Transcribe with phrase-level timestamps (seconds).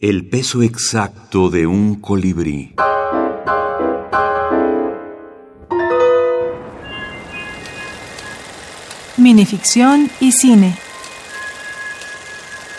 [0.00, 2.76] El peso exacto de un colibrí.
[9.16, 10.78] Minificción y cine.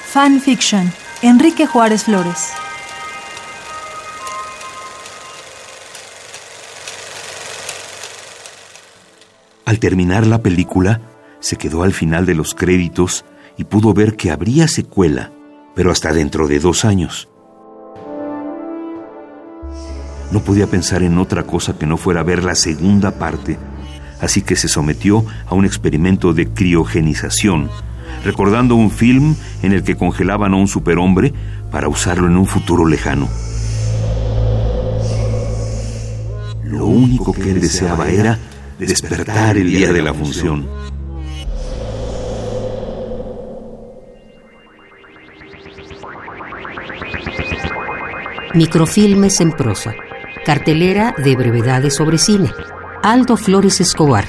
[0.05, 0.94] Fan Fiction.
[1.21, 2.54] Enrique Juárez Flores.
[9.66, 11.02] Al terminar la película,
[11.42, 13.26] se quedó al final de los créditos
[13.58, 15.34] y pudo ver que habría secuela,
[15.76, 17.30] pero hasta dentro de dos años.
[20.32, 23.58] No podía pensar en otra cosa que no fuera ver la segunda parte,
[24.22, 27.70] así que se sometió a un experimento de criogenización,
[28.24, 31.34] recordando un film en el que congelaban a un superhombre
[31.72, 33.27] para usarlo en un futuro lejano.
[36.63, 38.38] Lo único que él deseaba era
[38.77, 40.68] despertar el día de la función.
[48.55, 49.94] Microfilmes en prosa.
[50.44, 52.49] Cartelera de brevedades sobre cine.
[53.04, 54.26] Aldo Flores Escobar.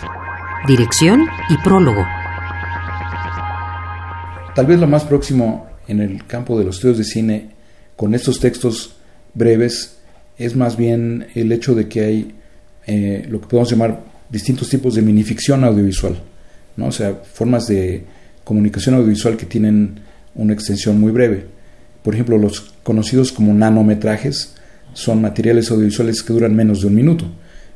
[0.67, 2.05] Dirección y prólogo.
[4.55, 7.51] Tal vez lo más próximo en el campo de los estudios de cine
[7.97, 8.97] con estos textos
[9.33, 10.01] breves
[10.37, 12.35] es más bien el hecho de que hay
[12.87, 16.21] eh, lo que podemos llamar distintos tipos de minificción audiovisual,
[16.77, 16.89] ¿no?
[16.89, 18.05] o sea, formas de
[18.45, 20.01] comunicación audiovisual que tienen
[20.35, 21.60] una extensión muy breve.
[22.03, 24.55] Por ejemplo, los conocidos como nanometrajes
[24.95, 27.27] son materiales audiovisuales que duran menos de un minuto.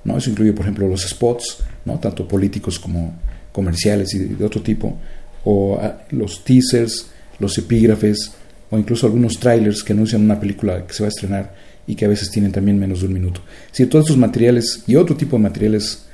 [0.04, 0.16] ¿no?
[0.16, 1.98] Eso incluye, por ejemplo, los spots, ¿no?
[1.98, 3.14] tanto políticos como
[3.52, 4.98] comerciales y de otro tipo,
[5.44, 8.32] o ah, los teasers, los epígrafes,
[8.70, 11.54] o incluso algunos trailers que anuncian una película que se va a estrenar
[11.86, 13.40] y que a veces tienen también menos de un minuto.
[13.70, 16.06] Si todos estos materiales y otro tipo de materiales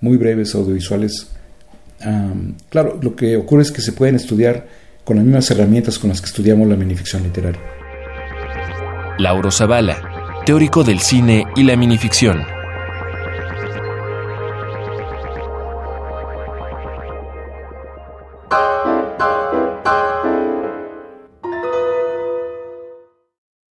[0.00, 1.28] muy breves audiovisuales,
[2.68, 4.66] claro, lo que ocurre es que se pueden estudiar
[5.04, 7.60] con las mismas herramientas con las que estudiamos la minificción literaria.
[9.18, 12.53] Lauro Zavala, teórico del cine y la minificción.